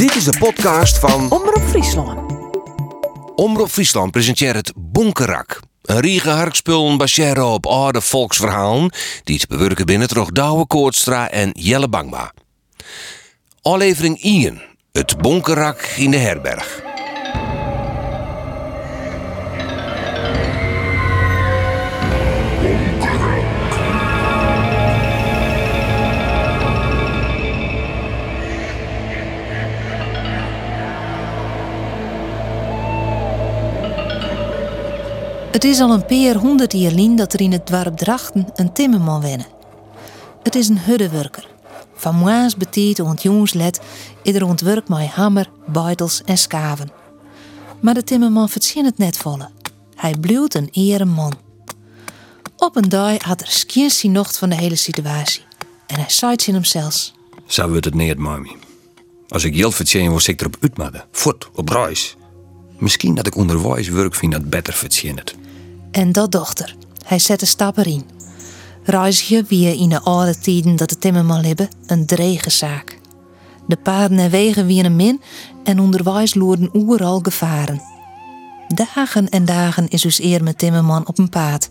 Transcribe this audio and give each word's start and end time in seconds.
Dit 0.00 0.14
is 0.14 0.24
de 0.24 0.38
podcast 0.38 0.98
van 0.98 1.30
Omroep 1.30 1.62
Friesland. 1.68 2.32
Omroep 3.34 3.68
Friesland 3.68 4.10
presenteert 4.10 4.56
het 4.56 4.72
Bonkerak. 4.76 5.60
Een 5.82 6.00
riege 6.00 6.30
harkspullen 6.30 6.96
baseren 6.96 7.46
op 7.46 7.66
oude 7.66 8.00
volksverhalen 8.00 8.92
die 9.24 9.38
te 9.38 9.46
bewerken 9.46 9.86
binnen 9.86 10.08
toch 10.08 10.30
Douwe 10.30 10.66
Koortstra 10.66 11.30
en 11.30 11.50
Jelle 11.52 11.88
Bangma. 11.88 12.32
Aflevering 13.62 14.22
1. 14.22 14.62
Het 14.92 15.18
Bonkerak 15.18 15.80
in 15.80 16.10
de 16.10 16.16
herberg. 16.16 16.82
Het 35.50 35.64
is 35.64 35.80
al 35.80 35.90
een 35.90 36.06
paar 36.06 36.42
honderd 36.42 36.72
jaar 36.72 36.92
lien 36.92 37.16
dat 37.16 37.32
er 37.32 37.40
in 37.40 37.52
het 37.52 37.66
dorp 37.66 37.96
Drachten 37.96 38.46
een 38.54 38.72
timmerman 38.72 39.20
wennen. 39.20 39.46
Het 40.42 40.54
is 40.54 40.68
een 40.68 40.78
huddewerker. 40.78 41.48
Van 41.94 42.16
moa's 42.16 42.56
betiet 42.56 43.00
ont 43.00 43.22
jongenslet 43.22 43.80
ieder 44.22 44.44
ontwerk 44.44 44.88
met 44.88 45.06
hammer, 45.06 45.50
buitels 45.66 46.22
en 46.24 46.38
skaven. 46.38 46.90
Maar 47.80 47.94
de 47.94 48.04
timmerman 48.04 48.48
verzin 48.48 48.84
het 48.84 48.98
net 48.98 49.16
volle. 49.16 49.50
Hij 49.94 50.14
blijft 50.20 50.54
een 50.54 50.68
ere 50.72 51.04
man. 51.04 51.32
Op 52.56 52.76
een 52.76 52.88
dag 52.88 53.22
had 53.22 53.40
er 53.40 53.50
skins 53.50 54.02
nocht 54.02 54.38
van 54.38 54.48
de 54.48 54.56
hele 54.56 54.76
situatie. 54.76 55.42
En 55.86 55.96
hij 55.96 56.10
zei 56.10 56.34
in 56.46 56.54
hem 56.54 56.64
zelfs. 56.64 57.14
Wordt 57.56 57.84
het 57.84 57.94
niet, 57.94 58.18
mami. 58.18 58.56
Als 59.28 59.44
ik 59.44 59.56
geld 59.56 59.74
verdien, 59.74 60.12
was 60.12 60.28
ik 60.28 60.40
erop 60.40 60.56
uitmaden. 60.60 61.04
Voort, 61.10 61.50
op 61.54 61.68
reis. 61.68 62.16
Misschien 62.80 63.14
dat 63.14 63.26
ik 63.26 63.36
onderwijs 63.36 63.88
werk 63.88 64.14
vind 64.14 64.32
dat 64.32 64.50
beter 64.50 64.72
verdient. 64.72 65.34
En 65.90 66.12
dat 66.12 66.32
dochter. 66.32 66.76
Hij 67.04 67.18
zette 67.18 67.46
stappen 67.46 67.84
in. 67.84 68.04
Reizigen 68.84 69.46
wie 69.48 69.76
in 69.76 69.88
de 69.88 70.00
oude 70.00 70.38
tijden 70.38 70.76
dat 70.76 70.88
de 70.88 70.98
timmerman 70.98 71.40
libben 71.40 71.68
een 71.86 72.06
drege 72.06 72.50
zaak. 72.50 72.98
De 73.66 73.76
paarden 73.76 74.18
en 74.18 74.30
wegen 74.30 74.66
wie 74.66 74.84
een 74.84 74.96
min 74.96 75.20
en 75.64 75.80
onderwijs 75.80 76.34
loerden 76.34 76.74
overal 76.74 77.20
gevaren. 77.22 77.82
Dagen 78.68 79.28
en 79.28 79.44
dagen 79.44 79.88
is 79.88 80.02
dus 80.02 80.20
eer 80.20 80.42
met 80.42 80.58
timmerman 80.58 81.06
op 81.06 81.18
een 81.18 81.28
paard. 81.28 81.70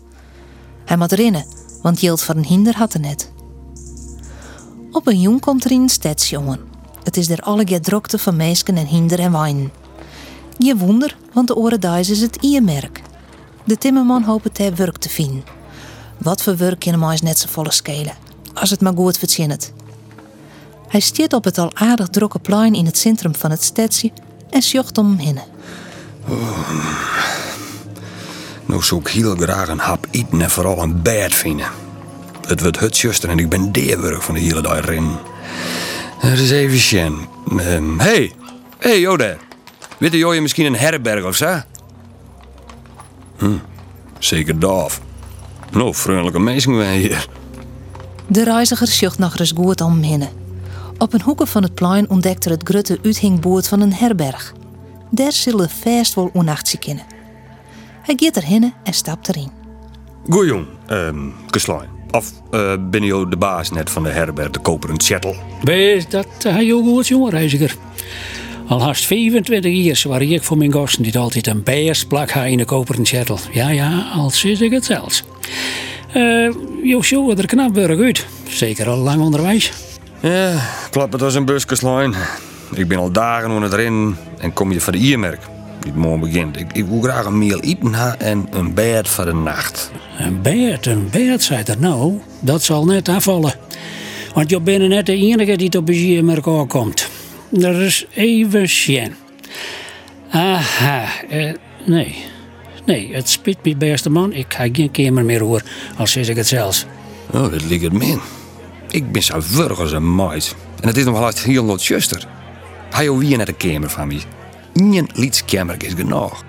Hij 0.84 0.96
moet 0.96 1.12
rinnen, 1.12 1.46
want 1.82 2.00
Jild 2.00 2.22
van 2.22 2.36
een 2.36 2.44
hinder 2.44 2.76
had 2.76 2.94
er 2.94 3.00
net. 3.00 3.32
Op 4.90 5.06
een 5.06 5.20
jong 5.20 5.40
komt 5.40 5.64
er 5.64 5.70
een 5.70 5.88
stadsjongen. 5.88 6.60
Het 7.02 7.16
is 7.16 7.28
er 7.28 7.40
alle 7.40 7.64
keer 7.64 7.80
drokte 7.80 8.18
van 8.18 8.36
meesken 8.36 8.76
en 8.76 8.86
hinder 8.86 9.18
en 9.18 9.32
wijnen. 9.32 9.79
Je 10.62 10.76
wonder, 10.76 11.16
want 11.32 11.46
de 11.46 11.56
oren 11.56 11.98
is 11.98 12.20
het 12.20 12.36
iermerk. 12.40 13.02
De 13.64 13.78
timmerman 13.78 14.22
hoopt 14.22 14.58
het 14.58 14.76
werk 14.76 14.96
te 14.96 15.08
vinden. 15.08 15.44
Wat 16.18 16.42
voor 16.42 16.56
werk 16.56 16.80
kan 16.80 17.02
hem 17.02 17.18
net 17.22 17.38
zo 17.38 17.46
volle 17.50 17.72
skelen, 17.72 18.14
als 18.54 18.70
het 18.70 18.80
maar 18.80 18.92
goed 18.96 19.18
verzinnet. 19.18 19.72
Hij 20.88 21.00
stiert 21.00 21.32
op 21.32 21.44
het 21.44 21.58
al 21.58 21.70
aardig 21.74 22.08
drokke 22.08 22.38
plein 22.38 22.74
in 22.74 22.86
het 22.86 22.98
centrum 22.98 23.34
van 23.34 23.50
het 23.50 23.62
stadje 23.62 24.10
en 24.50 24.62
sjocht 24.62 24.98
om 24.98 25.06
hem 25.06 25.18
heen. 25.18 25.38
Nou 28.66 28.82
zou 28.82 29.00
ik 29.00 29.08
heel 29.08 29.36
graag 29.36 29.68
een 29.68 29.78
hap 29.78 30.06
eten 30.10 30.40
en 30.40 30.50
vooral 30.50 30.82
een 30.82 31.02
bed 31.02 31.34
vinden. 31.34 31.68
Het 32.46 32.60
wordt 32.60 32.80
het 32.80 32.96
zuster 32.96 33.28
en 33.28 33.38
ik 33.38 33.48
ben 33.48 33.72
deerwerk 33.72 34.22
van 34.22 34.34
de 34.34 34.40
hele 34.40 34.62
dag 34.62 34.76
erin. 34.76 35.16
Dat 36.20 36.38
is 36.38 36.50
even 36.50 36.78
sjen. 36.78 37.28
Ehm, 37.58 37.98
hey, 37.98 38.32
hey 38.78 39.00
Jode. 39.00 39.48
Weet 40.00 40.12
je 40.12 40.40
misschien 40.40 40.66
een 40.66 40.76
herberg 40.76 41.24
of 41.24 41.36
zo? 41.36 41.60
Hm, 43.36 43.56
zeker 44.18 44.58
doof. 44.58 45.00
Nou, 45.72 45.94
vriendelijke 45.94 46.38
mensen 46.38 46.76
wij 46.76 46.98
hier. 46.98 47.26
De 48.26 48.44
reiziger 48.44 48.86
sjocht 48.86 49.18
nog 49.18 49.38
eens 49.38 49.52
goed 49.52 49.80
om 49.80 50.02
heen. 50.02 50.28
Op 50.98 51.12
een 51.12 51.22
hoekje 51.22 51.46
van 51.46 51.62
het 51.62 51.74
plein 51.74 52.10
ontdekte 52.10 52.50
het 52.50 52.62
grutte 52.64 52.98
uithingboord 53.04 53.68
van 53.68 53.80
een 53.80 53.92
herberg. 53.92 54.52
Daar 55.10 55.32
zullen 55.32 55.70
vast 55.70 56.14
wel 56.14 56.30
onnachtsie 56.32 56.78
kennen. 56.78 57.04
Hij 58.02 58.14
gaat 58.16 58.36
erheen 58.36 58.74
en 58.84 58.92
stapt 58.92 59.28
erin. 59.28 59.50
Goeie 60.28 60.48
jong, 60.48 60.66
ehm, 60.86 61.28
Keslijn. 61.50 61.88
Of 62.10 62.32
eh, 62.50 62.74
ben 62.90 63.02
je 63.02 63.26
de 63.28 63.36
baas 63.36 63.70
net 63.70 63.90
van 63.90 64.02
de 64.02 64.08
herberg, 64.08 64.50
de 64.50 64.58
koperen 64.58 65.00
chattel? 65.00 65.36
Wees, 65.62 66.08
dat 66.08 66.26
uh, 66.46 66.52
hij 66.52 66.72
ook 66.72 66.84
goed, 66.84 67.08
jongen, 67.08 67.30
reiziger. 67.30 67.76
Al 68.70 68.82
haast 68.82 69.04
25 69.04 69.72
jaar 69.72 69.96
zwaar 69.96 70.22
ik 70.22 70.42
voor 70.42 70.56
mijn 70.56 70.72
gasten 70.72 71.02
die 71.02 71.18
altijd 71.18 71.46
een 71.46 71.62
beersplak 71.62 72.30
ha 72.30 72.44
in 72.44 72.56
de 72.56 72.64
koperen 72.64 73.06
chattel. 73.06 73.38
Ja, 73.52 73.70
ja, 73.70 74.10
al 74.14 74.30
zit 74.30 74.60
ik 74.60 74.70
het 74.70 74.84
zelfs. 74.84 75.24
Uh, 76.16 76.54
jo, 76.82 77.02
zo 77.02 77.30
er 77.30 77.46
knap 77.46 77.74
burg 77.74 78.00
uit. 78.00 78.26
Zeker 78.48 78.88
al 78.88 78.96
lang 78.96 79.22
onderwijs. 79.22 79.72
Ja, 80.20 80.60
klopt 80.90 81.12
het 81.12 81.22
als 81.22 81.34
een 81.34 81.44
buskeslein. 81.44 82.14
Ik 82.74 82.88
ben 82.88 82.98
al 82.98 83.12
dagen 83.12 83.48
onder 83.50 83.62
het 83.62 83.72
rennen 83.72 84.16
en 84.38 84.52
kom 84.52 84.72
je 84.72 84.80
van 84.80 84.92
de 84.92 84.98
iermerk. 84.98 85.40
Die 85.80 85.92
morgen 85.92 86.20
begint. 86.20 86.60
Ik, 86.60 86.72
ik 86.72 86.86
wil 86.86 87.00
graag 87.00 87.24
een 87.24 87.38
meal 87.38 87.60
eten 87.60 88.18
en 88.18 88.46
een 88.50 88.74
bed 88.74 89.08
voor 89.08 89.24
de 89.24 89.34
nacht. 89.34 89.90
Een 90.18 90.42
bed, 90.42 90.86
een 90.86 91.08
bed, 91.10 91.42
zei 91.42 91.62
er 91.66 91.78
nou. 91.78 92.20
Dat 92.40 92.62
zal 92.62 92.84
net 92.84 93.08
afvallen. 93.08 93.54
Want 94.34 94.50
je 94.50 94.60
bent 94.60 94.88
net 94.88 95.06
de 95.06 95.16
enige 95.16 95.56
die 95.56 95.78
op 95.78 95.86
de 95.86 95.92
iermerk 95.92 96.46
aankomt. 96.46 97.08
Is 97.50 98.06
even 98.14 98.68
sjen. 98.68 99.16
Aha, 100.30 101.04
eh, 101.28 101.52
nee. 101.86 102.14
Nee, 102.84 103.14
het 103.14 103.28
spijt 103.28 103.64
me 103.64 103.76
beste 103.76 104.10
man. 104.10 104.32
Ik 104.32 104.54
ga 104.54 104.68
geen 104.72 104.90
kamer 104.90 105.24
meer 105.24 105.40
hoor, 105.40 105.62
als 105.96 106.12
zeg 106.12 106.28
ik 106.28 106.36
het 106.36 106.46
zelfs. 106.46 106.86
Oh, 107.30 107.50
dat 107.50 107.64
ligt 107.64 107.82
het 107.82 107.92
min. 107.92 108.20
Ik 108.90 109.12
ben 109.12 109.22
zo 109.22 109.36
vurg 109.38 109.80
als 109.80 109.92
een 109.92 110.14
meid. 110.14 110.56
En 110.80 110.88
het 110.88 110.96
is 110.96 111.04
nog 111.04 111.14
wel 111.14 111.24
uit 111.24 111.40
heel 111.40 111.64
wat 111.64 111.82
zuster. 111.82 112.26
Hij 112.90 113.04
je 113.04 113.18
wie 113.18 113.36
naar 113.36 113.46
de 113.46 113.52
kamer 113.52 113.90
van 113.90 114.06
mij. 114.06 114.20
Ingen 114.72 115.08
liedskamer 115.14 115.76
is 115.78 115.92
genoeg. 115.94 116.44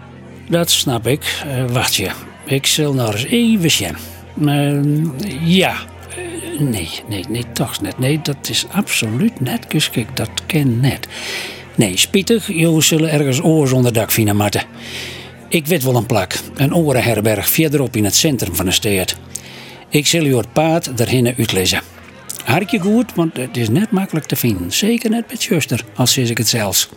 Dat 0.50 0.70
snap 0.70 1.08
ik. 1.08 1.44
Uh, 1.46 1.66
wacht 1.72 1.96
je. 1.96 2.10
Ik 2.46 2.66
zal 2.66 2.94
nog 2.94 3.14
eens 3.14 3.26
even 3.26 3.72
sjen. 3.72 3.96
Uh, 4.40 4.82
ja. 5.46 5.76
Nee, 6.70 6.90
nee, 7.08 7.26
nee, 7.30 7.46
toch 7.54 7.82
net. 7.82 8.00
Nee, 8.00 8.20
dat 8.24 8.50
is 8.50 8.66
absoluut 8.72 9.40
net 9.40 9.66
geschikt. 9.70 10.18
Dat 10.18 10.30
ken 10.46 10.80
net. 10.80 11.08
Nee, 11.76 11.98
spietig. 11.98 12.48
Jullie 12.48 12.82
zullen 12.82 13.12
ergens 13.12 13.42
oors 13.42 13.72
onder 13.72 13.94
dak 13.94 14.12
vinden, 14.12 14.36
Marten. 14.36 14.64
Ik 15.48 15.66
weet 15.66 15.84
wel 15.84 15.96
een 15.96 16.06
plak. 16.06 16.34
Een 16.56 16.76
orenherberg 16.76 17.50
verderop 17.50 17.96
in 17.96 18.04
het 18.04 18.16
centrum 18.16 18.56
van 18.56 18.66
de 18.66 18.72
stad. 18.72 19.16
Ik 19.90 20.08
zal 20.08 20.24
je 20.24 20.38
het 20.38 20.54
paard 20.54 21.00
erheen 21.00 21.34
uitlezen. 21.38 21.82
Hartje 22.44 22.80
goed, 22.80 23.14
want 23.16 23.38
het 23.38 23.58
is 23.58 23.70
net 23.70 23.92
makkelijk 23.92 24.26
te 24.26 24.36
vinden. 24.36 24.72
Zeker 24.72 25.10
net 25.10 25.28
met 25.30 25.42
zuster, 25.42 25.86
als 25.96 26.14
zeg 26.14 26.30
ik 26.30 26.38
het 26.38 26.48
zelfs. 26.48 26.90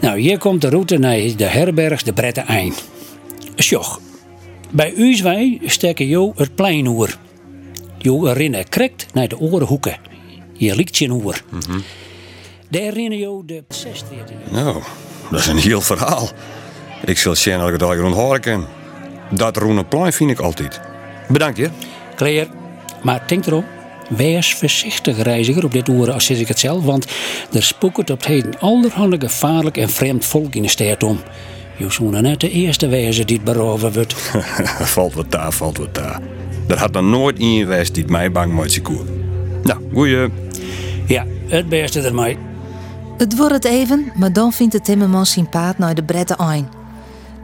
Nou, 0.00 0.20
hier 0.20 0.38
komt 0.38 0.60
de 0.60 0.68
route 0.68 0.98
naar 0.98 1.18
de 1.36 1.44
herberg 1.44 2.02
de 2.02 2.12
Brette 2.12 2.40
Eind. 2.40 2.84
Sjoch, 3.56 4.00
bij 4.70 4.92
Uuswij 4.92 5.58
steken 5.64 6.06
jo 6.06 6.32
het 6.36 6.54
plein 6.54 6.86
oer. 6.86 7.18
Jo 8.06 8.32
rinnen 8.32 8.68
krekt 8.68 9.06
naar 9.12 9.28
de 9.28 9.38
orenhoeken. 9.38 9.96
Hier 10.52 10.74
ligt 10.74 10.96
je 10.96 11.10
oer. 11.10 11.42
Mm 11.50 11.58
-hmm. 11.68 11.82
Daar 12.68 12.92
rinnen 12.92 13.18
jo 13.18 13.44
de 13.44 13.64
16. 13.68 14.16
Nou, 14.50 14.82
dat 15.30 15.40
is 15.40 15.46
een 15.46 15.56
heel 15.56 15.80
verhaal. 15.80 16.28
Ik 17.04 17.18
zal 17.18 17.34
zien 17.34 17.58
dat 17.58 17.66
ik 17.66 17.72
het 17.72 17.82
al 17.82 18.04
onthouden 18.04 18.40
kan. 18.40 18.66
Dat 19.30 19.56
roene 19.56 19.84
plein 19.84 20.12
vind 20.12 20.30
ik 20.30 20.38
altijd. 20.38 20.80
Bedankt 21.28 21.56
je. 21.56 21.70
Klaar. 22.14 22.46
Maar 23.02 23.22
denk 23.26 23.46
erom. 23.46 23.64
Wees 24.08 24.54
voorzichtig, 24.54 25.22
reiziger, 25.22 25.64
op 25.64 25.72
dit 25.72 25.88
oren 25.88 26.14
als 26.14 26.30
ik 26.30 26.48
het 26.48 26.58
zelf, 26.58 26.84
want 26.84 27.06
er 27.52 27.62
spoekt 27.62 27.98
op 27.98 28.06
het 28.06 28.26
heden 28.26 28.58
allerhande 28.58 29.20
gevaarlijk 29.20 29.76
en 29.76 29.90
vreemd 29.90 30.24
volk 30.24 30.54
in 30.54 30.62
de 30.62 30.68
stad 30.68 31.02
om. 31.02 31.20
Je 31.76 31.90
zou 31.90 32.20
net 32.20 32.40
de 32.40 32.50
eerste 32.50 32.88
wezen 32.88 33.26
die 33.26 33.36
het 33.36 33.44
beroven 33.44 33.92
wordt. 33.92 34.12
valt 34.94 35.14
wat 35.14 35.30
daar, 35.30 35.52
valt 35.52 35.78
wat 35.78 35.94
daar. 35.94 36.20
Er 36.68 36.78
had 36.78 36.92
dan 36.92 37.10
nooit 37.10 37.38
iemand 37.38 37.60
geweest 37.60 37.94
die 37.94 38.04
mij 38.06 38.32
bang 38.32 38.52
maakt 38.52 38.82
koer. 38.82 39.04
Nou, 39.62 39.78
goeie. 39.92 40.28
Ja, 41.06 41.24
het 41.48 41.68
beste 41.68 42.00
ermee. 42.00 42.38
Het 43.18 43.36
wordt 43.36 43.52
het 43.52 43.64
even, 43.64 44.12
maar 44.14 44.32
dan 44.32 44.52
vindt 44.52 44.72
de 44.72 44.80
timmerman 44.80 45.26
zijn 45.26 45.48
paard 45.48 45.78
naar 45.78 45.94
de 45.94 46.04
Brette 46.04 46.36
Ein. 46.36 46.68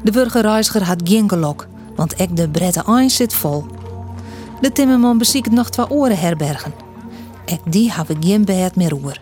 De 0.02 0.10
burgerreiziger 0.10 0.82
had 0.82 1.00
geen 1.04 1.28
gelok, 1.28 1.66
want 1.96 2.14
ek 2.14 2.36
de 2.36 2.48
Brette 2.48 2.84
Ein 2.86 3.10
zit 3.10 3.34
vol. 3.34 3.64
De 4.60 4.72
timmerman 4.72 5.18
beziekt 5.18 5.50
nog 5.50 5.70
twee 5.70 5.90
oren 5.90 6.18
herbergen. 6.18 6.72
Ek 7.44 7.60
die 7.64 7.92
hebben 7.92 8.24
geen 8.24 8.44
bed 8.44 8.76
meer 8.76 8.92
oer. 8.92 9.18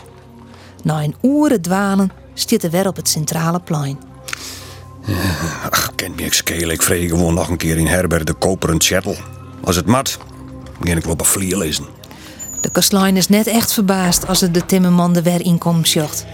Na 0.83 1.03
een 1.03 1.15
oren 1.21 1.63
dwalen 1.63 2.11
stiet 2.35 2.65
er 2.65 2.71
weer 2.71 2.87
op 2.87 2.97
het 2.97 3.09
centrale 3.09 3.61
plein. 3.61 3.99
Ach, 5.71 5.93
ken 5.95 6.13
me 6.17 6.23
ik 6.23 6.33
skelen. 6.33 6.71
Ik 6.71 6.83
vreeg 6.83 7.09
gewoon 7.09 7.35
nog 7.35 7.49
een 7.49 7.57
keer 7.57 7.77
in 7.77 7.87
herberg 7.87 8.25
de 8.25 8.33
koperen 8.33 8.81
chattel. 8.81 9.17
Als 9.65 9.77
het 9.77 9.87
mat, 9.87 10.19
begin 10.79 10.97
ik 10.97 11.03
wel 11.03 11.13
op 11.13 11.21
een 11.21 11.27
vlier 11.27 11.57
lezen. 11.57 11.85
De 12.61 12.71
kastelein 12.71 13.17
is 13.17 13.29
net 13.29 13.47
echt 13.47 13.73
verbaasd 13.73 14.27
als 14.27 14.41
het 14.41 14.55
de 14.55 14.67
timmerman 14.67 15.17
er 15.17 15.23
weer 15.23 15.41
inkomt 15.45 15.89
zocht. 15.89 16.27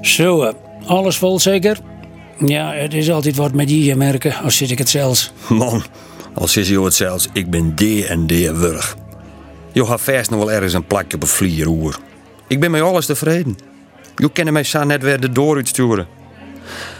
Zo, 0.00 0.42
eh, 0.42 0.54
alles 0.86 1.18
vol 1.18 1.40
zeker? 1.40 1.80
Ja, 2.38 2.72
het 2.72 2.94
is 2.94 3.10
altijd 3.10 3.36
wat 3.36 3.52
met 3.52 3.70
je 3.70 3.96
merken, 3.96 4.34
als 4.42 4.56
zit 4.56 4.70
ik 4.70 4.78
het 4.78 4.88
zelfs. 4.88 5.32
Man, 5.48 5.82
als 6.34 6.56
is 6.56 6.68
je 6.68 6.82
het 6.82 6.94
zelfs, 6.94 7.28
ik 7.32 7.50
ben 7.50 7.76
de 7.76 8.06
en 8.06 8.26
de 8.26 8.56
wurg. 8.56 8.96
Je 9.72 9.86
gaat 9.86 10.00
vast 10.00 10.30
nog 10.30 10.38
wel 10.38 10.52
ergens 10.52 10.72
een 10.72 10.86
plakje 10.86 11.16
op 11.16 11.22
een 11.22 11.28
vlieroer. 11.28 11.98
Ik 12.46 12.60
ben 12.60 12.70
met 12.70 12.82
alles 12.82 13.06
tevreden. 13.06 13.58
Je 14.16 14.30
kennen 14.32 14.52
mij 14.52 14.64
zo 14.64 14.84
net 14.84 15.02
weer 15.02 15.20
de 15.20 15.32
door 15.32 15.56
uitsturen. 15.56 16.06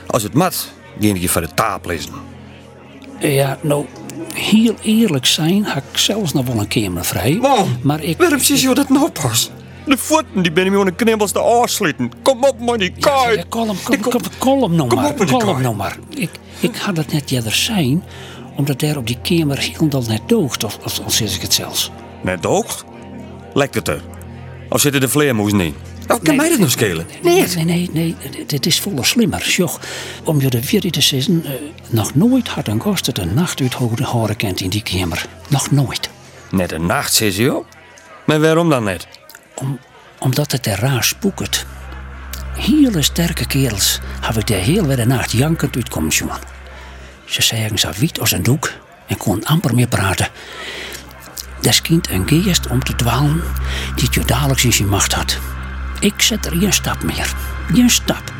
Als 0.06 0.22
het 0.22 0.32
mat, 0.32 0.72
ging 1.00 1.16
ik 1.16 1.22
je 1.22 1.28
van 1.28 1.42
de 1.42 1.54
taap 1.54 1.86
lezen. 1.86 2.12
Ja, 3.18 3.58
nou, 3.60 3.86
heel 4.36 4.74
eerlijk 4.82 5.26
zijn, 5.26 5.64
had 5.64 5.82
ik 5.92 5.98
zelfs 5.98 6.32
nog 6.32 6.46
wel 6.46 6.58
een 6.58 6.68
kamer 6.68 7.04
vrij. 7.04 7.38
Man, 7.40 7.76
maar 7.82 8.02
ik... 8.02 8.18
waarom 8.18 8.38
zie 8.38 8.68
je 8.68 8.74
dat 8.74 8.88
nou 8.88 9.10
pas? 9.10 9.50
De 9.86 9.96
voeten 9.96 10.42
die 10.42 10.52
ben 10.52 10.64
je 10.64 10.70
met 10.70 10.86
een 10.86 10.96
knibbels 10.96 11.32
te 11.32 11.38
afslitten. 11.38 12.10
Kom 12.22 12.44
op, 12.44 12.60
man, 12.60 12.78
die 12.78 12.92
kaai. 13.00 13.36
ja, 13.36 13.44
kalm, 13.48 13.76
kalm, 13.84 14.00
kalm, 14.00 14.22
kalm 14.38 14.74
nou 14.74 14.88
Kom 14.88 15.00
maar. 15.00 15.10
op 15.10 15.38
kaai. 15.38 15.62
nou 15.62 15.76
maar. 15.76 15.96
Ik, 16.14 16.30
ik 16.60 16.76
had 16.76 16.96
het 16.96 17.12
net 17.12 17.30
eerder 17.30 17.54
zijn, 17.54 18.04
omdat 18.56 18.80
daar 18.80 18.96
op 18.96 19.06
die 19.06 19.18
kamer 19.22 19.58
helemaal 19.58 20.02
net 20.08 20.22
doogt, 20.26 20.64
of, 20.64 20.78
of, 20.84 20.98
of 20.98 21.12
zeg 21.12 21.34
ik 21.34 21.42
het 21.42 21.54
zelfs. 21.54 21.90
Net 22.22 22.44
hoogst? 22.44 22.84
Lekt 23.54 23.74
het 23.74 23.88
er? 23.88 24.02
Of 24.68 24.80
zitten 24.80 25.00
de 25.00 25.08
vleermoezen 25.08 25.60
in? 25.60 25.74
Wat 26.06 26.16
kan 26.22 26.26
Nee, 26.28 26.36
mij 26.36 26.48
dat 26.48 26.58
nou 26.58 26.70
schelen? 26.70 27.06
Nee, 27.22 27.46
nee, 27.46 27.64
nee, 27.64 27.90
nee, 27.92 28.16
dit- 28.46 28.66
is 28.66 28.80
volle 28.80 29.04
slimmer. 29.04 29.48
Joch, 29.48 29.80
om 30.24 30.40
je 30.40 30.50
de 30.50 30.62
vierde 30.62 30.90
te 30.90 31.00
zeggen, 31.00 31.44
eh, 31.44 31.50
nog 31.88 32.14
nooit 32.14 32.48
had 32.48 32.68
een 32.68 32.82
gast 32.82 33.06
het 33.06 33.18
een 33.18 33.34
nacht 33.34 33.60
uit 33.60 33.74
horen 33.74 34.36
kent 34.36 34.60
in 34.60 34.68
die 34.70 34.82
kamer. 34.82 35.26
Nog 35.48 35.70
nooit. 35.70 36.10
Net 36.50 36.72
een 36.72 36.86
nacht, 36.86 37.14
zei 37.14 37.42
je. 37.42 37.62
Maar 38.24 38.40
waarom 38.40 38.68
dan 38.70 38.84
net? 38.84 39.06
Om, 39.54 39.78
omdat 40.18 40.52
het 40.52 40.66
er 40.66 40.78
raar 40.80 41.04
spoeket. 41.04 41.66
Hele 42.56 43.02
sterke 43.02 43.46
kerels 43.46 44.00
hebben 44.20 44.40
ik 44.42 44.46
de 44.46 44.54
hele 44.54 45.04
nacht 45.04 45.32
jankend 45.32 45.76
uitkomen 45.76 46.10
jongen. 46.10 46.38
Ze 47.24 47.42
zeggen 47.42 47.78
zo 47.78 47.90
wit 47.98 48.20
als 48.20 48.32
een 48.32 48.42
doek 48.42 48.72
en 49.06 49.16
kon 49.16 49.44
amper 49.44 49.74
meer 49.74 49.88
praten. 49.88 50.28
Des 51.60 51.82
kind 51.82 52.10
een 52.10 52.28
geest 52.28 52.66
om 52.66 52.84
te 52.84 52.94
dwalen 52.94 53.42
die 53.96 54.08
je 54.10 54.24
dadelijk 54.24 54.62
in 54.62 54.72
zijn 54.72 54.88
macht 54.88 55.12
had. 55.12 55.38
Ik 56.00 56.22
zet 56.22 56.46
er 56.46 56.56
geen 56.56 56.72
stap 56.72 57.02
meer. 57.02 57.34
Geen 57.72 57.90
stap. 57.90 58.32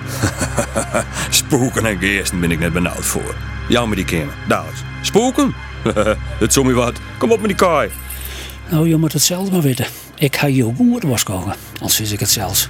Spoken 1.31 1.87
en 1.87 1.99
geesten 1.99 2.41
ben 2.41 2.51
ik 2.51 2.59
net 2.59 2.73
benauwd 2.73 3.05
voor. 3.05 3.35
Jou 3.69 3.89
met 3.89 3.97
die 3.97 4.07
kamer, 4.07 4.35
dadelijk. 4.49 4.77
Spoken? 5.03 5.55
het 6.43 6.53
zomt 6.53 6.67
me 6.67 6.73
wat. 6.73 6.99
Kom 7.19 7.33
op 7.33 7.39
met 7.39 7.49
die 7.49 7.57
kaai. 7.57 7.91
Nou, 8.71 8.89
je 8.89 8.97
moet 8.97 9.13
het 9.13 9.23
zelf 9.23 9.51
maar 9.51 9.61
weten. 9.61 9.87
Ik 10.15 10.37
ga 10.37 10.47
je 10.47 10.73
goed 10.77 11.03
was 11.03 11.23
koken, 11.23 11.55
als 11.81 11.99
wist 11.99 12.13
ik 12.13 12.21
het 12.21 12.31
zelfs. 12.31 12.69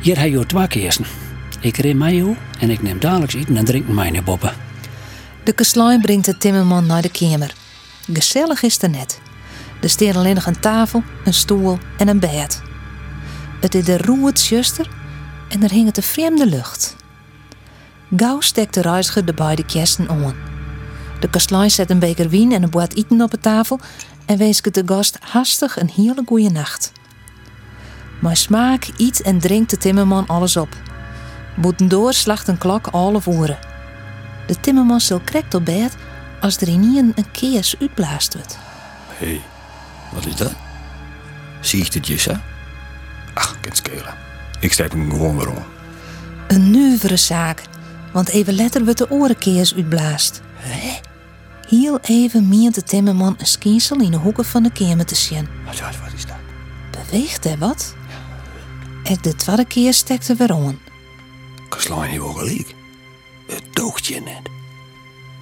Hier 0.00 0.18
heb 0.18 0.30
je 0.30 0.46
twee 0.46 0.66
keersen. 0.66 1.04
Ik 1.60 1.76
ren 1.76 1.98
mij 1.98 2.14
jou 2.14 2.36
en 2.58 2.70
ik 2.70 2.82
neem 2.82 3.00
dadelijk 3.00 3.32
eten 3.32 3.56
en 3.56 3.64
drinken 3.64 3.94
mijn 3.94 4.24
boppen. 4.24 4.52
De 5.44 5.52
kastlijn 5.52 6.00
brengt 6.00 6.24
de 6.24 6.38
timmerman 6.38 6.86
naar 6.86 7.02
de 7.02 7.10
kamer. 7.10 7.54
Gezellig 8.12 8.62
is 8.62 8.72
het 8.72 8.82
er 8.82 8.90
net. 8.90 9.20
Er 9.80 9.88
staat 9.90 10.16
alleen 10.16 10.34
nog 10.34 10.46
een 10.46 10.60
tafel, 10.60 11.02
een 11.24 11.34
stoel 11.34 11.78
en 11.98 12.08
een 12.08 12.18
bed. 12.18 12.62
Het 13.62 13.74
is 13.74 13.84
de 13.84 13.98
roet 13.98 14.40
zuster 14.40 14.88
en 15.48 15.62
er 15.62 15.70
hing 15.70 15.86
het 15.86 15.94
de 15.94 16.02
vreemde 16.02 16.46
lucht. 16.46 16.96
Gauw 18.16 18.40
steekt 18.40 18.74
de 18.74 18.80
reiziger 18.80 19.24
de 19.24 19.34
beide 19.34 19.64
kisten 19.64 20.08
aan. 20.08 20.34
De 21.20 21.30
kastlijn 21.30 21.70
zet 21.70 21.90
een 21.90 21.98
beker 21.98 22.28
wien 22.28 22.52
en 22.52 22.62
een 22.62 22.70
boat 22.70 22.94
eten 22.94 23.20
op 23.20 23.30
de 23.30 23.38
tafel 23.38 23.80
en 24.26 24.36
wees 24.36 24.60
de 24.60 24.82
gast 24.86 25.18
hastig 25.20 25.80
een 25.80 25.90
hele 25.94 26.22
goede 26.26 26.50
nacht. 26.50 26.92
Maar 28.20 28.36
smaak 28.36 28.88
eet 28.96 29.22
en 29.22 29.38
drinkt 29.38 29.70
de 29.70 29.76
timmerman 29.76 30.26
alles 30.26 30.56
op. 30.56 30.76
Boetendoor 31.56 32.12
slacht 32.12 32.48
een 32.48 32.58
klok 32.58 32.86
alle 32.86 33.20
voeren. 33.20 33.58
De 34.46 34.60
timmerman 34.60 35.00
zal 35.00 35.20
krekt 35.20 35.54
op 35.54 35.64
bed 35.64 35.96
als 36.40 36.56
er 36.56 36.68
in 36.68 37.12
een 37.14 37.30
keers 37.30 37.74
uitblaast 37.80 38.34
wordt. 38.34 38.58
Hé, 39.08 39.26
hey, 39.26 39.40
wat 40.12 40.26
is 40.26 40.36
dat? 40.36 40.52
Zie 41.60 41.84
ik 41.92 42.04
je, 42.04 42.30
hè? 42.30 42.51
Ach, 43.34 43.60
kan 43.60 43.76
schelen. 43.76 44.14
Ik 44.60 44.72
steek 44.72 44.92
hem 44.92 45.10
gewoon 45.10 45.36
weer 45.36 45.48
om. 45.50 45.64
Een 46.48 46.70
nuivere 46.70 47.16
zaak, 47.16 47.62
want 48.12 48.28
even 48.28 48.56
later 48.56 48.84
wordt 48.84 48.98
de 48.98 49.10
orenkeers 49.10 49.74
uitblaast. 49.74 50.40
Heel 51.68 51.98
even 52.02 52.48
meent 52.48 52.74
de 52.74 52.82
timmerman 52.82 53.34
een 53.38 53.46
skinsel 53.46 54.00
in 54.00 54.10
de 54.10 54.16
hoeken 54.16 54.44
van 54.44 54.62
de 54.62 54.72
kamer 54.72 55.06
te 55.06 55.14
zien. 55.14 55.48
Wat, 55.64 55.80
wat, 55.80 55.98
wat 55.98 56.12
is 56.16 56.26
dat? 56.26 56.36
Beweegt 56.90 57.44
hij 57.44 57.58
wat? 57.58 57.94
En 59.04 59.18
de 59.20 59.36
tweede 59.36 59.64
keer 59.64 59.94
steekt 59.94 60.28
er 60.28 60.36
weer 60.36 60.52
aan. 60.52 60.78
Kaslaan 61.68 62.02
heeft 62.02 62.22
wel 62.22 62.32
gelijk. 62.32 62.74
Het 63.46 63.62
doogt 63.72 64.06
je 64.06 64.20
net. 64.20 64.50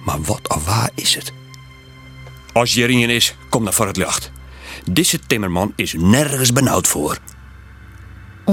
Maar 0.05 0.21
wat 0.21 0.55
of 0.55 0.65
waar 0.65 0.89
is 0.95 1.15
het? 1.15 1.33
Als 2.53 2.73
je 2.73 2.81
erin 2.81 3.09
is, 3.09 3.35
kom 3.49 3.63
dan 3.63 3.73
voor 3.73 3.87
het 3.87 3.97
licht. 3.97 4.31
Deze 4.91 5.19
timmerman 5.19 5.73
is 5.75 5.93
nergens 5.93 6.53
benauwd 6.53 6.87
voor. 6.87 7.17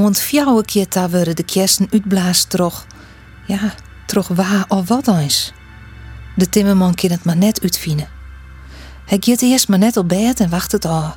Want 0.03 0.21
fjouwe 0.21 0.65
keer 0.65 0.87
daar 0.89 1.11
worden 1.11 1.37
de 1.37 1.43
kersen 1.43 1.89
uitblaast 1.91 2.51
toch. 2.51 2.87
Ja, 3.47 3.75
toch 4.07 4.29
waar 4.29 4.65
of 4.69 4.89
wat 4.89 5.09
eens. 5.09 5.53
De 6.37 6.49
timmerman 6.49 6.95
kan 6.95 7.11
het 7.11 7.25
maar 7.25 7.37
net 7.37 7.61
uitvinden. 7.63 8.09
Hij 9.05 9.19
gaat 9.21 9.43
eerst 9.43 9.69
maar 9.69 9.79
net 9.79 9.97
op 9.97 10.09
bed 10.09 10.41
en 10.41 10.51
wacht 10.51 10.73
het 10.73 10.85
af. 10.85 11.17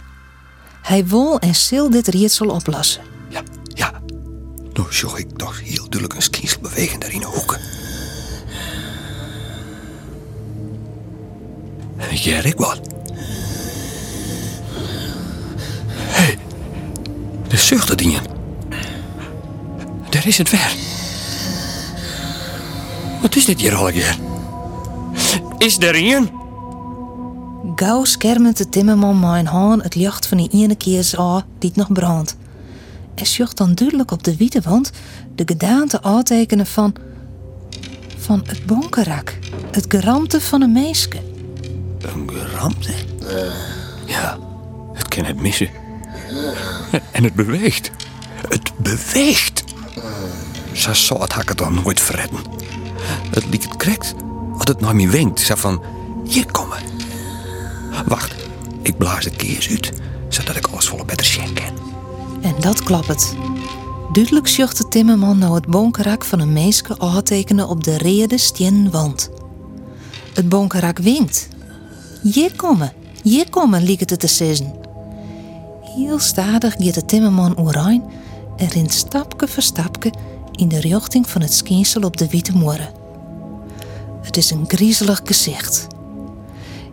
Hij 0.81 1.05
wil 1.07 1.39
en 1.39 1.55
zal 1.55 1.89
dit 1.89 2.07
ritsel 2.07 2.47
oplossen. 2.47 3.01
Ja, 3.29 3.41
ja. 3.63 3.91
Nou 4.73 4.93
zag 4.93 5.17
ik 5.17 5.37
toch 5.37 5.59
heel 5.59 5.89
duidelijk 5.89 6.13
een 6.13 6.21
skinsel 6.21 6.61
bewegen 6.61 6.99
daar 6.99 7.11
in 7.11 7.19
de 7.19 7.25
hoeken. 7.25 7.59
Ja, 12.11 12.43
ik 12.43 12.57
wat. 12.57 12.79
Hé, 15.97 16.23
hey, 16.23 16.37
de. 17.47 18.30
Daar 20.21 20.29
is 20.29 20.37
het 20.37 20.49
weer. 20.49 20.75
Wat 23.21 23.35
is 23.35 23.45
dit 23.45 23.61
hier 23.61 23.75
al 23.75 23.87
een 23.87 23.93
keer? 23.93 24.17
Is 25.57 25.77
er 25.77 25.95
een? 25.95 26.29
Gauw 27.75 28.03
schermt 28.03 28.57
de 28.57 28.69
timmerman 28.69 29.19
mijn 29.19 29.45
haan 29.45 29.81
het 29.81 29.95
licht 29.95 30.27
van 30.27 30.37
die 30.37 30.49
ene 30.51 30.75
keers 30.75 31.15
aan 31.15 31.43
die 31.59 31.69
het 31.69 31.77
nog 31.77 31.91
brandt. 31.91 32.35
En 33.15 33.25
zocht 33.25 33.57
dan 33.57 33.73
duidelijk 33.73 34.11
op 34.11 34.23
de 34.23 34.35
witte 34.35 34.61
wand 34.61 34.91
de 35.35 35.43
gedaante 35.45 36.01
aantekenen 36.01 36.65
van... 36.65 36.93
van 38.17 38.43
het 38.45 38.65
bonkerak. 38.65 39.37
Het 39.71 39.85
geramte 39.87 40.41
van 40.41 40.61
een 40.61 40.71
meeske. 40.71 41.17
Een 42.01 42.29
geramte? 42.33 42.93
Ja, 44.05 44.37
het 44.93 45.07
kan 45.07 45.25
het 45.25 45.41
missen. 45.41 45.69
En 47.11 47.23
het 47.23 47.33
beweegt. 47.33 47.91
Het 48.49 48.71
beweegt. 48.77 49.60
Zo 50.71 50.93
zou 50.93 51.21
het 51.21 51.33
hakken 51.33 51.57
dan 51.57 51.73
nooit 51.83 51.99
verredden. 51.99 52.39
Het 53.29 53.45
liet 53.49 53.63
het 53.63 53.75
krekt. 53.75 54.13
Als 54.53 54.63
het 54.63 54.79
naar 54.79 54.95
me 54.95 55.09
wenkt. 55.09 55.39
Zo 55.39 55.55
van, 55.55 55.81
hier 56.27 56.51
komen. 56.51 56.77
Wacht, 58.05 58.35
ik 58.81 58.97
blaas 58.97 59.23
de 59.23 59.29
keers 59.29 59.69
uit. 59.69 59.91
Zodat 60.29 60.55
ik 60.55 60.67
alles 60.67 60.87
volle 60.87 61.05
beter 61.05 61.25
kan. 61.53 61.73
En 62.41 62.55
dat 62.59 62.83
klapt 62.83 63.07
het. 63.07 63.35
Duidelijk 64.11 64.47
zocht 64.47 64.77
de 64.77 64.87
timmerman 64.87 65.37
nou 65.37 65.55
het 65.55 65.67
bonkerak 65.67 66.25
van 66.25 66.39
een 66.39 66.53
meeske 66.53 66.99
aantekenen 66.99 67.67
op 67.67 67.83
de 67.83 67.97
rede 67.97 68.37
stien 68.37 68.91
wand. 68.91 69.29
Het 70.33 70.49
bonkerak 70.49 70.97
winkt. 70.97 71.47
Hier 72.21 72.55
komen, 72.55 72.93
hier 73.23 73.49
komen, 73.49 73.83
liek 73.83 73.99
het 73.99 74.19
te 74.19 74.27
zeggen. 74.27 74.73
Heel 75.81 76.19
stadig 76.19 76.75
gaat 76.77 76.93
de 76.93 77.05
timmerman 77.05 77.59
oerijn 77.59 78.03
en 78.61 78.67
rint 78.67 78.93
stapje 78.93 79.47
voor 79.47 79.63
stapje 79.63 80.13
in 80.51 80.67
de 80.67 80.79
richting 80.79 81.29
van 81.29 81.41
het 81.41 81.53
skinsel 81.53 82.01
op 82.01 82.17
de 82.17 82.27
witte 82.27 82.51
moeren. 82.51 82.89
Het 84.21 84.37
is 84.37 84.51
een 84.51 84.65
griezelig 84.67 85.21
gezicht. 85.23 85.87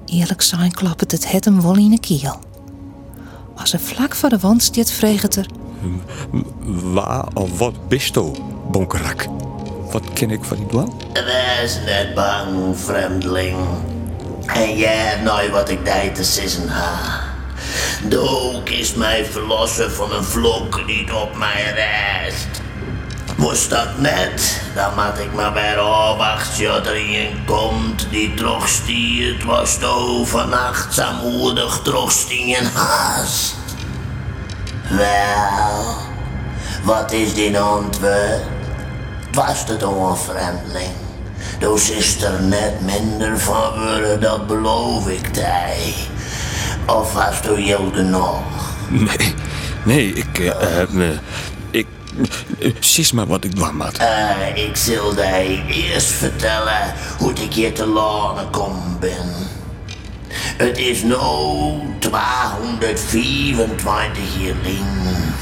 Eerlijk 0.05 0.43
zijn 0.43 0.73
klapt 0.73 1.11
het 1.11 1.33
het 1.33 1.45
hem 1.45 1.63
wel 1.63 1.77
in 1.77 1.91
de 1.91 2.01
kiel. 2.01 2.39
Als 3.57 3.73
er 3.73 3.81
vlak 3.81 4.15
voor 4.15 4.29
de 4.29 4.39
wand 4.39 4.63
staat, 4.63 4.91
vreegt 4.91 5.23
het 5.23 5.37
er... 5.37 5.47
Waar 6.65 7.27
of 7.35 7.59
wat 7.59 7.89
bist 7.89 8.17
u, 8.17 8.31
bonkerak? 8.71 9.27
Wat 9.91 10.13
ken 10.13 10.31
ik 10.31 10.45
van 10.45 10.57
die 10.57 10.67
dwang? 10.67 10.93
Wees 11.13 11.79
net 11.85 12.15
bang, 12.15 12.77
vreemdeling. 12.79 13.57
En 14.47 14.77
jij 14.77 14.97
hebt 14.97 15.23
nou 15.23 15.51
wat 15.51 15.69
ik 15.69 15.85
daar 15.85 16.13
te 16.13 16.25
zeggen 16.25 16.69
ha. 16.69 17.28
De 18.09 18.61
is 18.65 18.95
mij 18.95 19.25
verlossen 19.25 19.93
van 19.93 20.13
een 20.13 20.25
vloek 20.25 20.87
niet 20.87 21.13
op 21.13 21.37
mij 21.37 21.75
rest. 21.75 22.47
Was 23.37 23.69
dat 23.69 23.99
net, 23.99 24.61
dan 24.75 24.93
moet 24.95 25.19
ik 25.19 25.33
maar 25.33 25.53
bij 25.53 25.79
afwachten 25.79 26.67
tot 26.67 26.87
er 26.87 26.97
komt 27.47 28.07
die 28.11 28.35
toch 28.35 28.69
stiert 28.69 29.45
was 29.45 29.79
de 29.79 29.87
zamoedig 30.91 31.81
toch 31.83 32.13
stien 32.13 32.65
haast. 32.75 33.55
Wel, 34.89 35.97
wat 36.83 37.13
is 37.13 37.35
die 37.35 37.59
antwoord? 37.59 38.57
vast 39.39 39.69
het 39.69 39.83
onvreemdeling. 39.83 40.93
Dus 41.59 41.91
is 41.91 42.23
er 42.23 42.43
net 42.43 42.81
minder 42.81 43.39
van 43.39 43.73
worden, 43.73 44.21
dat 44.21 44.47
beloof 44.47 45.09
ik 45.09 45.27
tij. 45.27 45.95
Of 46.89 47.13
hast 47.13 47.47
u 47.47 47.61
heel 47.61 47.91
genoeg? 47.95 48.43
Nee, 48.89 49.35
nee, 49.83 50.13
ik... 50.13 50.39
eh, 50.39 50.83
ik... 51.71 51.87
Uh, 52.91 53.11
maar 53.13 53.27
wat 53.27 53.45
ik 53.45 53.55
moet. 53.55 53.99
Eh, 53.99 54.31
ik 54.55 54.77
zal 54.77 55.15
jij 55.15 55.65
eerst 55.69 56.11
vertellen 56.11 56.95
hoe 57.19 57.33
ik 57.33 57.53
hier 57.53 57.75
te 57.75 57.87
lanen 57.87 58.51
kom 58.51 58.97
ben. 59.01 59.33
Het 60.57 60.79
is 60.79 61.03
nu 61.03 61.15
224 61.99 64.23
jaar 64.39 64.55
lang 64.65 65.35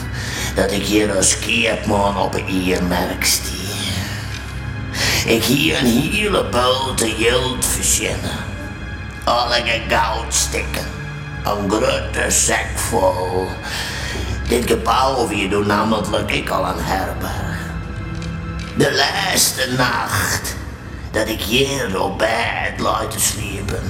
dat 0.55 0.73
ik 0.73 0.83
hier 0.83 1.17
als 1.17 1.39
keertman 1.39 2.17
op 2.17 2.35
een 2.35 2.49
iermerk 2.49 3.25
stier. 3.25 3.55
Ik 5.27 5.43
hier 5.43 5.79
een 5.79 5.87
hele 5.87 6.45
bulte 6.51 7.09
geld 7.19 7.65
verzinnen. 7.65 8.45
Alle 9.25 9.63
goudstikken. 9.89 10.85
Een 11.47 11.71
grote 11.71 12.31
zak 12.31 12.67
vol. 12.75 13.47
Dit 14.49 14.67
gebouw 14.67 15.29
weer 15.29 15.51
doet 15.51 15.67
namelijk 15.67 16.31
ik 16.31 16.49
al 16.51 16.67
een 16.67 16.85
herberg. 16.85 17.59
De 18.77 18.95
laatste 18.95 19.75
nacht 19.77 20.55
dat 21.11 21.29
ik 21.29 21.41
hier 21.41 22.03
op 22.03 22.19
bed 22.19 22.79
lag 22.79 23.09
te 23.09 23.21
sliepen, 23.21 23.83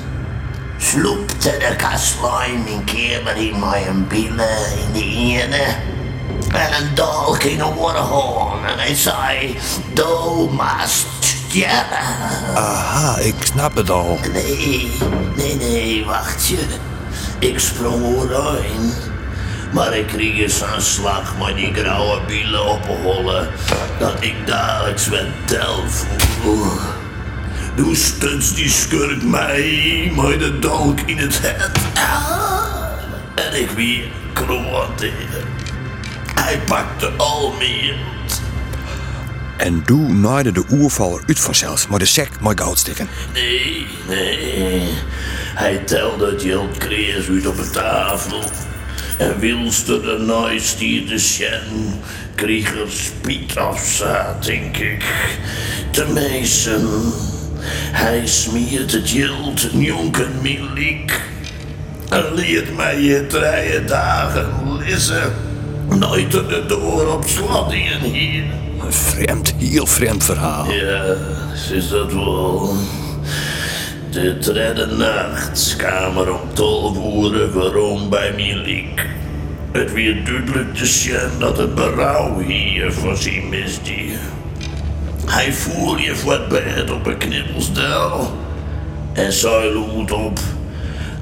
sloepte 0.79 1.51
de 1.51 1.75
kastlein 1.77 2.63
mijn 2.63 2.85
kamer 2.85 3.37
in 3.37 3.59
mijn 3.59 4.07
billen 4.09 4.79
in 4.79 4.93
de 4.93 5.05
ene 5.05 5.65
en 6.49 6.83
een 6.83 6.95
dolk 6.95 7.43
in 7.43 7.59
de 7.59 7.63
hoorn 7.65 8.65
en 8.65 8.79
hij 8.79 8.95
zei, 8.95 9.59
doe 9.93 10.51
must 10.51 11.07
sterren. 11.21 12.55
Aha, 12.55 13.19
ik 13.19 13.35
snap 13.41 13.75
het 13.75 13.91
al. 13.91 14.19
Nee, 14.33 14.93
nee, 15.37 15.57
nee, 15.57 16.05
wacht 16.05 16.47
je. 16.47 16.95
Ik 17.39 17.59
sprong 17.59 18.31
erin. 18.31 18.93
Maar 19.73 19.97
ik 19.97 20.07
kreeg 20.07 20.39
eens 20.39 20.61
een 20.61 20.81
slag 20.81 21.35
met 21.39 21.57
die 21.57 21.75
grauwe 21.75 22.21
bielen 22.27 22.67
opgehollen. 22.67 23.49
Dat 23.99 24.15
ik 24.21 24.35
dagelijks 24.47 25.09
werd 25.09 25.29
tel 25.45 25.85
voel. 25.89 26.67
Toen 27.77 27.97
stuts 27.97 28.55
die 28.55 28.71
schurk 28.71 29.23
mij 29.23 30.13
met 30.15 30.39
de 30.39 30.59
dolk 30.59 31.01
in 31.01 31.19
het 31.19 31.39
het. 31.43 31.71
En 33.35 33.61
ik 33.61 33.71
weer 33.71 34.05
kroonte. 34.33 35.11
Hij 36.35 36.59
pakte 36.67 37.11
al 37.17 37.55
meer. 37.59 37.95
En 39.57 39.83
doe 39.85 40.13
naaide 40.13 40.53
de 40.53 40.65
oervaller 40.71 41.23
uit 41.27 41.41
vanzelfs, 41.41 41.87
maar 41.87 41.99
de 41.99 42.05
sek 42.05 42.31
met 42.41 42.61
goudstikken. 42.61 43.09
Nee, 43.33 43.87
nee. 44.09 44.89
Hij 45.57 45.77
telde 45.77 46.31
het 46.31 46.43
geld 46.43 46.79
kreeg 46.79 47.29
uit 47.29 47.47
op 47.47 47.57
de 47.57 47.71
tafel. 47.71 48.39
En 49.19 49.39
wilste 49.39 50.01
de 50.01 50.25
naaistier 50.27 51.07
de 51.07 51.19
sjen, 51.19 52.01
kreeg 52.35 52.71
er 52.71 52.91
spiet 52.91 53.57
afzaat, 53.57 54.45
denk 54.45 54.77
ik. 54.77 55.05
Te 55.91 56.07
meisen. 56.15 57.13
Hij 57.93 58.27
smeert 58.27 58.93
het 58.93 59.11
geld 59.11 59.73
een 59.73 59.81
jonken 59.81 60.31
milik. 60.43 61.21
En 62.11 62.35
leert 62.35 62.77
mij 62.77 63.01
je 63.01 63.27
drie 63.27 63.85
dagen 63.85 64.77
lissen. 64.79 65.33
Nooit 65.89 66.31
de 66.31 66.65
door 66.69 67.13
op 67.13 67.25
sladdingen 67.27 68.01
hier. 68.01 68.45
Een 68.81 68.93
vreemd, 68.93 69.55
heel 69.59 69.87
vreemd 69.87 70.25
verhaal. 70.25 70.71
Ja, 70.71 71.17
is 71.73 71.89
dat 71.89 72.13
wel. 72.13 72.77
De 74.17 74.39
derde 74.39 74.87
nacht 74.87 75.77
kamer 75.77 76.33
om 76.33 76.55
tolf 76.55 76.97
uur 76.97 77.53
waarom 77.53 78.09
bij 78.09 78.33
Milik. 78.33 79.07
Het 79.73 79.93
weer 79.93 80.25
duidelijk 80.25 80.75
te 80.75 80.87
zien 80.87 81.39
dat 81.39 81.59
het 81.59 81.75
berouw 81.75 82.39
hier 82.39 82.93
voor 82.93 83.17
zijn 83.17 83.49
misdier. 83.49 84.19
Hij 85.27 85.53
voer 85.53 86.01
je 86.01 86.15
voor 86.15 86.33
het 86.33 86.49
bed 86.49 86.91
op 86.91 87.07
een 87.07 87.17
knippelsdel 87.17 88.33
en 89.13 89.33
zei 89.33 89.75
luid 89.75 90.13
op 90.13 90.39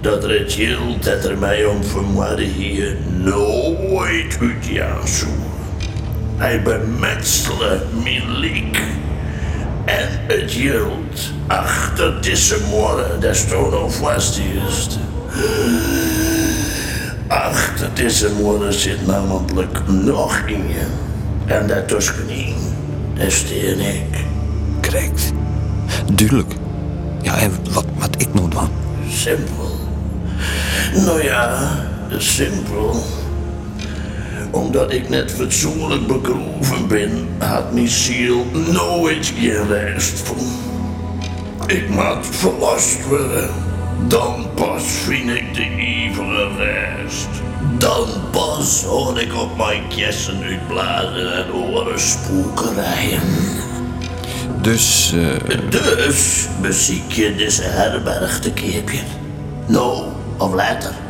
dat 0.00 0.22
het 0.22 0.52
geld 0.52 1.04
dat 1.04 1.24
er 1.24 1.38
mij 1.38 1.64
om 1.64 1.84
vermoeden 1.84 2.48
hier 2.48 2.96
nooit 3.10 4.38
uit 4.40 5.08
zou. 5.08 5.30
Hij 6.36 6.62
bemetselde 6.62 7.82
Milik. 8.02 8.82
En 9.84 10.08
het 10.26 10.52
geld 10.52 11.32
achter 11.46 12.22
deze 12.22 12.56
morgen, 12.70 13.20
dat 13.20 13.36
stond 13.36 13.70
nog 13.70 13.94
vast 13.94 14.38
eerst. 14.38 14.98
Achter 17.28 17.90
deze 17.94 18.30
morgen 18.40 18.72
zit 18.72 19.06
namelijk 19.06 19.88
nog 19.88 20.38
in 20.46 20.68
je. 20.68 20.86
En 21.46 21.66
daartussenin, 21.66 22.54
daar 23.14 23.30
steen 23.30 23.80
ik. 23.80 24.24
Correct. 24.80 25.32
Duidelijk. 26.14 26.52
Ja, 27.22 27.38
en 27.38 27.52
wat, 27.72 27.84
wat 27.98 28.14
ik 28.18 28.34
nou 28.34 28.48
doen? 28.48 28.68
Simpel. 29.08 29.70
Nou 30.94 31.22
ja, 31.22 31.70
simpel. 32.18 33.02
Omdat 34.54 34.92
ik 34.92 35.08
net 35.08 35.30
fatsoenlijk 35.32 36.06
begroeven 36.06 36.88
ben, 36.88 37.28
had 37.38 37.72
mijn 37.72 37.88
ziel 37.88 38.46
nooit 38.72 39.32
van. 40.24 40.36
Ik 41.66 41.88
moet 41.88 42.26
verlost 42.30 43.06
worden. 43.08 43.50
Dan 44.08 44.46
pas 44.54 44.82
vind 44.82 45.30
ik 45.30 45.54
de 45.54 45.62
eeuwige 45.62 46.48
rest. 46.56 47.28
Dan 47.78 48.06
pas 48.30 48.82
hoor 48.82 49.20
ik 49.20 49.34
op 49.34 49.56
mijn 49.56 49.82
kessen 49.96 50.42
uitblazen 50.42 51.36
en 51.36 51.50
horen 51.50 52.00
spookerijen. 52.00 53.20
Dus, 54.60 55.14
eh, 55.14 55.70
Dus 55.70 56.48
beziek 56.60 57.12
je 57.12 57.34
deze 57.34 57.62
herberg 57.62 58.40
te 58.40 58.52
keepje. 58.52 58.98
Nou, 59.66 60.02
of 60.38 60.54
later. 60.54 61.03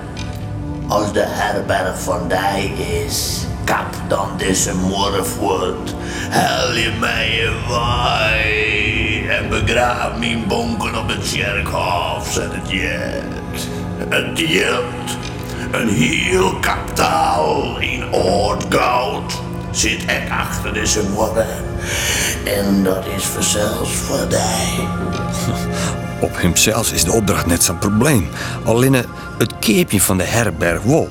Als 0.88 1.12
de 1.12 1.24
herberg 1.26 2.00
van 2.00 2.28
die 2.28 2.72
is, 3.04 3.46
kap 3.64 3.94
dan 4.08 4.28
deze 4.36 4.74
morgen 4.74 5.26
voort. 5.26 5.94
Hel 6.28 6.74
je 6.74 6.92
mij 7.00 7.46
een 7.46 7.68
waai 7.68 9.28
en 9.28 9.48
begraaf 9.48 10.18
mijn 10.18 10.46
bonken 10.46 10.98
op 10.98 11.08
het 11.08 11.32
kerkhof 11.32 12.38
en 12.38 12.50
het 12.50 12.70
jet. 12.70 13.68
Het 14.08 14.38
jet, 14.38 15.16
een 15.72 15.88
heel 15.88 16.54
kapitaal 16.60 17.78
in 17.78 18.04
oud 18.12 18.64
goud, 18.68 19.40
zit 19.70 20.02
ik 20.02 20.30
achter 20.30 20.72
deze 20.72 21.02
morgen. 21.02 21.64
En 22.44 22.82
dat 22.82 23.06
is 23.16 23.24
vanzelfs 23.24 23.90
voor 23.90 24.28
die. 24.28 24.88
op 26.24 26.40
hemzelf 26.40 26.92
is 26.92 27.04
de 27.04 27.12
opdracht 27.12 27.46
net 27.46 27.64
zo'n 27.64 27.78
probleem. 27.78 28.28
Alleen 28.64 28.94
het 29.38 29.58
keepje 29.58 30.00
van 30.00 30.18
de 30.18 30.24
herberg 30.24 30.82
wel. 30.82 31.08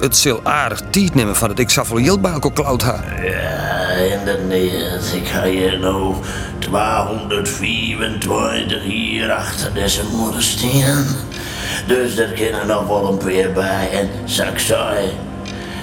Het 0.00 0.16
zal 0.16 0.40
aardig 0.42 0.82
tijd 0.90 1.14
nemen 1.14 1.36
van 1.36 1.48
dat 1.48 1.58
ik 1.58 1.70
zoveel 1.70 2.04
geld 2.04 2.22
bij 2.22 2.32
elkaar 2.32 2.52
klauwt 2.52 2.82
ha. 2.82 3.04
Ja, 3.22 3.88
inderdaad. 3.88 5.12
Ik 5.14 5.26
ga 5.26 5.44
hier 5.44 5.78
nou 5.78 6.14
224 6.58 8.82
hier 8.82 9.32
achter 9.32 9.74
deze 9.74 10.02
moeder. 10.12 10.44
Dus 11.86 12.16
er 12.16 12.32
kunnen 12.32 12.66
nog 12.66 12.86
wel 12.86 13.08
een 13.08 13.18
paar 13.18 13.52
bij. 13.52 13.88
En 13.92 14.08
zeg 14.24 14.60
zei, 14.60 15.10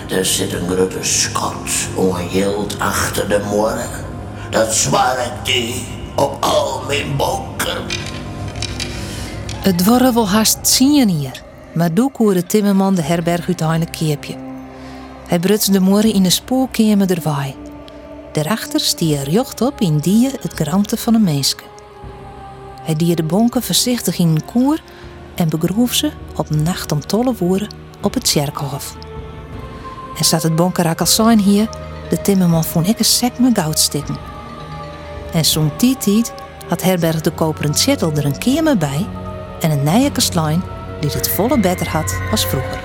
er 0.10 0.26
zit 0.26 0.54
een 0.54 0.68
grote 0.68 0.98
schat 1.02 1.70
om 1.96 2.14
geld 2.14 2.80
achter 2.80 3.30
de 3.30 3.40
morgen. 3.50 4.06
Dat 4.50 4.76
zwaar 4.76 5.26
ik 5.26 5.32
die 5.54 5.86
op 6.16 6.38
al 6.40 6.84
mijn 6.88 7.16
bonken. 7.18 8.01
Het 9.62 9.86
worden 9.86 10.14
wel 10.14 10.30
haast 10.30 10.68
zien 10.68 11.10
hier, 11.10 11.44
maar 11.74 11.94
doe 11.94 12.12
koer 12.12 12.34
de 12.34 12.46
timmerman 12.46 12.96
de 12.96 13.02
herberg 13.02 13.48
uiteindelijk 13.48 13.92
keepje. 13.92 14.36
Hij 15.28 15.40
brutst 15.40 15.74
de 15.74 15.80
morgen 15.80 16.14
in 16.14 16.24
de 16.24 16.30
spoorkamer 16.30 17.12
erwaai. 17.12 17.56
Daarachter 18.32 18.80
stie 18.80 19.18
er 19.18 19.30
jocht 19.30 19.62
op 19.62 19.82
in 19.82 19.98
die 19.98 20.30
het 20.42 20.54
gramte 20.54 20.98
van 20.98 21.14
een 21.14 21.24
meeske. 21.24 21.64
Hij 22.82 22.96
die 22.96 23.16
de 23.16 23.24
bonken 23.24 23.64
voorzichtig 23.64 24.20
in 24.20 24.28
een 24.28 24.46
koer 24.46 24.80
en 25.36 25.50
begroef 25.50 25.94
ze 25.94 26.12
op 26.36 26.50
nacht 26.50 26.92
om 26.92 27.06
tolle 27.06 27.34
woeren 27.38 27.74
op 28.02 28.14
het 28.14 28.32
kerkhof. 28.32 28.96
En 30.18 30.26
zat 30.26 30.44
het 30.44 30.56
bonkerak 30.56 31.00
al 31.00 31.06
zijn 31.06 31.40
hier, 31.40 31.70
de 32.10 32.22
timmerman 32.22 32.64
vond 32.64 32.88
ik 32.88 33.00
een 33.00 33.06
sek 33.06 33.40
met 33.40 33.60
goudstikken. 33.60 34.18
En 35.34 35.46
zo'n 35.46 35.76
tijd 35.76 36.34
had 36.68 36.82
herberg 36.82 37.22
de 37.22 37.32
koperen 37.32 37.76
chattel 37.76 38.12
er 38.12 38.26
een 38.26 38.38
kamer 38.38 38.78
bij 38.78 39.08
en 39.62 39.72
een 39.72 39.84
nije 39.84 40.12
kastlein 40.12 40.64
die 41.00 41.10
het 41.10 41.30
volle 41.30 41.60
beter 41.60 41.90
had 41.90 42.20
als 42.32 42.46
vroeger. 42.46 42.80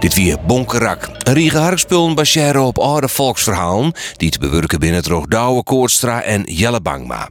Dit 0.00 0.14
weer 0.14 0.36
Bonkerak, 0.46 1.08
een 1.18 1.34
riege 1.34 1.58
harkspullen 1.58 2.14
baseren 2.14 2.62
op 2.62 2.78
oude 2.78 3.08
volksverhalen 3.08 3.92
die 4.16 4.30
te 4.30 4.38
bewerken 4.38 4.78
binnen 4.78 4.98
het 4.98 5.08
Roogdouwe, 5.08 5.62
Koortstra 5.62 6.22
en 6.22 6.42
Jellebangma. 6.42 7.28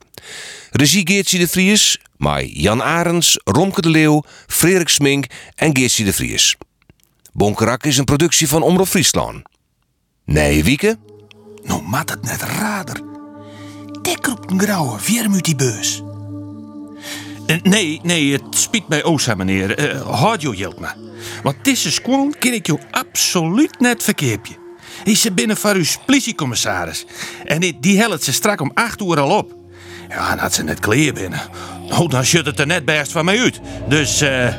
Regie 0.72 1.08
Geertje 1.08 1.40
de 1.40 1.48
Vries, 1.48 2.00
mij 2.18 2.52
Jan 2.54 2.84
Arens, 2.84 3.40
Romke 3.44 3.82
de 3.82 3.90
Leeuw, 3.90 4.24
Frederik 4.48 4.90
Smink 4.90 5.26
en 5.56 5.76
Geertje 5.78 6.04
de 6.04 6.14
Vries. 6.14 6.58
Bonkerak 7.34 7.84
is 7.84 7.98
een 7.98 8.06
productie 8.06 8.48
van 8.48 8.62
Omroep 8.62 8.88
Friesland. 8.88 9.42
Nee, 10.26 10.64
Wieke? 10.64 10.98
Nou 11.64 11.82
mat 11.82 12.10
het 12.10 12.22
net 12.24 12.42
rader. 12.42 13.02
Dik 14.02 14.26
roept 14.26 14.52
een 14.52 14.60
grauwe, 14.60 15.00
vierm 15.00 15.34
uit 15.34 15.46
die 15.46 15.56
beurs. 15.56 16.02
Eh, 17.48 17.62
Nee, 17.62 18.00
nee, 18.04 18.32
het 18.34 18.44
spiet 18.50 18.88
mij 18.88 19.04
oza, 19.04 19.36
meneer. 19.36 19.78
Eh 19.78 20.02
houd 20.20 20.42
je 20.42 20.56
hield 20.56 20.80
me. 20.80 20.88
Want 21.44 21.64
deze 21.64 21.92
squan 21.92 22.36
ken 22.40 22.54
ik 22.54 22.66
jou 22.66 22.80
absoluut 22.92 23.80
net 23.80 24.04
verkeerpje. 24.04 24.56
Is 25.04 25.22
ze 25.22 25.32
binnen 25.32 25.58
van 25.58 25.76
uw 25.76 25.84
politiecommissaris. 26.06 27.06
En 27.46 27.60
die, 27.60 27.80
die 27.80 27.98
helpt 27.98 28.24
ze 28.24 28.34
strak 28.34 28.62
om 28.62 28.72
acht 28.74 29.02
uur 29.02 29.20
al 29.20 29.38
op. 29.38 29.56
Ja, 30.10 30.32
en 30.32 30.38
had 30.38 30.54
ze 30.54 30.64
net 30.64 30.80
kleer 30.80 31.14
binnen. 31.14 31.42
Nou, 31.90 32.08
dan 32.10 32.26
shut 32.26 32.46
het 32.46 32.60
er 32.60 32.68
net 32.68 32.86
best 32.86 33.12
van 33.12 33.26
mij 33.26 33.40
uit. 33.40 33.60
Dus, 33.88 34.22
eh... 34.22 34.56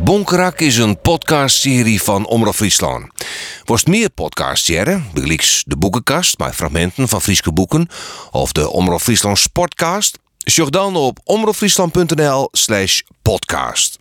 Bonkerak 0.00 0.60
is 0.60 0.76
een 0.76 1.00
podcastserie 1.00 2.02
van 2.02 2.26
Omroep 2.26 2.54
Friesland. 2.54 3.06
Worst 3.64 3.86
meer 3.86 4.10
podcasts 4.10 4.66
jaren, 4.66 5.06
begelijks 5.12 5.62
de 5.66 5.76
boekenkast 5.76 6.38
met 6.38 6.54
fragmenten 6.54 7.08
van 7.08 7.20
Frieske 7.22 7.52
boeken 7.52 7.88
of 8.30 8.52
de 8.52 8.70
Omroep 8.70 9.00
Friesland 9.00 9.38
Sportcast, 9.38 10.18
zoek 10.36 10.70
dan 10.70 10.96
op 10.96 11.18
omroepfriesland.nl 11.24 12.48
slash 12.52 13.00
podcast. 13.22 13.98